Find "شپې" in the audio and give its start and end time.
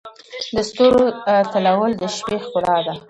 2.15-2.37